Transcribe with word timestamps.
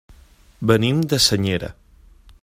Venim 0.71 1.03
de 1.13 1.19
Senyera. 1.27 1.73